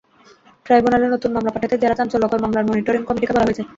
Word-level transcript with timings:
ট্রাইব্যুনালে 0.65 1.07
নতুন 1.09 1.29
মামলা 1.35 1.51
পাঠাতে 1.53 1.75
জেলা 1.77 1.95
চাঞ্চল্যকর 1.99 2.39
মামলার 2.43 2.67
মনিটরিং 2.69 3.01
কমিটিকে 3.05 3.33
বলা 3.35 3.47
হয়েছে। 3.47 3.63